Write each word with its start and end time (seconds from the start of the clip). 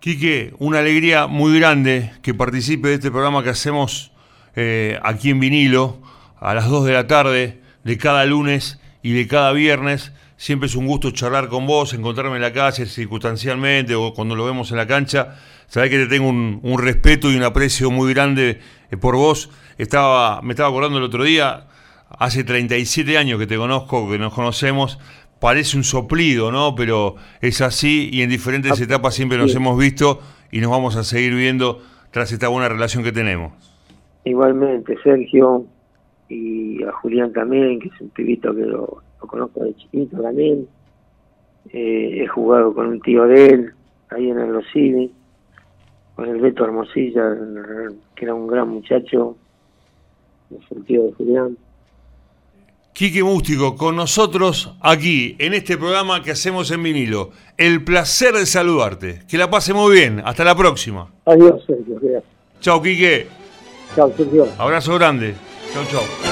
Quique, 0.00 0.54
una 0.60 0.78
alegría 0.78 1.26
muy 1.26 1.58
grande 1.58 2.12
que 2.22 2.32
participe 2.32 2.86
de 2.86 2.94
este 2.94 3.10
programa 3.10 3.42
que 3.42 3.50
hacemos 3.50 4.12
eh, 4.54 4.96
aquí 5.02 5.30
en 5.30 5.40
vinilo 5.40 6.00
a 6.38 6.54
las 6.54 6.68
2 6.68 6.84
de 6.84 6.92
la 6.92 7.08
tarde 7.08 7.60
de 7.82 7.98
cada 7.98 8.24
lunes 8.24 8.78
y 9.02 9.10
de 9.12 9.26
cada 9.26 9.50
viernes. 9.52 10.12
Siempre 10.36 10.68
es 10.68 10.76
un 10.76 10.86
gusto 10.86 11.10
charlar 11.10 11.48
con 11.48 11.66
vos, 11.66 11.94
encontrarme 11.94 12.36
en 12.36 12.42
la 12.42 12.52
calle 12.52 12.86
circunstancialmente 12.86 13.96
o 13.96 14.14
cuando 14.14 14.36
lo 14.36 14.44
vemos 14.44 14.70
en 14.70 14.76
la 14.76 14.86
cancha. 14.86 15.36
Sabés 15.66 15.90
que 15.90 15.98
te 15.98 16.06
tengo 16.06 16.28
un, 16.28 16.60
un 16.62 16.80
respeto 16.80 17.32
y 17.32 17.36
un 17.36 17.42
aprecio 17.42 17.90
muy 17.90 18.14
grande 18.14 18.60
eh, 18.92 18.96
por 18.96 19.16
vos. 19.16 19.50
Estaba, 19.78 20.42
me 20.42 20.52
estaba 20.52 20.68
acordando 20.68 20.98
el 20.98 21.04
otro 21.04 21.24
día, 21.24 21.66
hace 22.08 22.44
37 22.44 23.18
años 23.18 23.40
que 23.40 23.48
te 23.48 23.56
conozco, 23.56 24.08
que 24.08 24.18
nos 24.20 24.32
conocemos. 24.32 25.00
Parece 25.40 25.76
un 25.76 25.84
soplido, 25.84 26.50
¿no? 26.50 26.74
Pero 26.74 27.16
es 27.40 27.60
así 27.60 28.10
y 28.12 28.22
en 28.22 28.30
diferentes 28.30 28.80
etapas 28.80 29.14
siempre 29.14 29.38
nos 29.38 29.54
hemos 29.54 29.78
visto 29.78 30.20
y 30.50 30.60
nos 30.60 30.70
vamos 30.70 30.96
a 30.96 31.04
seguir 31.04 31.34
viendo 31.34 31.80
tras 32.10 32.32
esta 32.32 32.48
buena 32.48 32.68
relación 32.68 33.04
que 33.04 33.12
tenemos. 33.12 33.52
Igualmente, 34.24 34.96
Sergio, 35.02 35.64
y 36.28 36.82
a 36.82 36.92
Julián 36.92 37.32
también, 37.32 37.80
que 37.80 37.88
es 37.88 38.00
un 38.00 38.10
pibito 38.10 38.54
que 38.54 38.62
lo, 38.62 39.02
conozco 39.18 39.64
de 39.64 39.74
chiquito 39.76 40.20
también. 40.20 40.66
Eh, 41.72 42.22
he 42.22 42.26
jugado 42.26 42.74
con 42.74 42.88
un 42.88 43.00
tío 43.00 43.24
de 43.24 43.46
él, 43.46 43.72
ahí 44.10 44.30
en 44.30 44.38
el 44.38 44.52
Rosini, 44.52 45.12
con 46.14 46.28
el 46.28 46.40
Beto 46.40 46.64
Hermosilla, 46.64 47.36
que 48.14 48.24
era 48.24 48.34
un 48.34 48.46
gran 48.46 48.68
muchacho, 48.68 49.36
es 50.50 50.72
el 50.72 50.84
tío 50.84 51.04
de 51.04 51.12
Julián. 51.12 51.56
Quique 52.98 53.22
Mústico, 53.22 53.76
con 53.76 53.94
nosotros 53.94 54.74
aquí, 54.80 55.36
en 55.38 55.54
este 55.54 55.78
programa 55.78 56.20
que 56.20 56.32
hacemos 56.32 56.68
en 56.72 56.82
vinilo. 56.82 57.30
El 57.56 57.84
placer 57.84 58.34
de 58.34 58.44
saludarte. 58.44 59.20
Que 59.28 59.38
la 59.38 59.48
pase 59.48 59.72
muy 59.72 59.94
bien. 59.94 60.20
Hasta 60.24 60.42
la 60.42 60.56
próxima. 60.56 61.08
Adiós, 61.24 61.62
Sergio. 61.64 61.94
Gracias. 62.02 62.24
Chao, 62.58 62.82
Quique. 62.82 63.28
Chao, 63.94 64.12
Sergio. 64.16 64.48
Abrazo 64.58 64.94
grande. 64.94 65.36
Chau, 65.72 65.84
chau. 65.88 66.27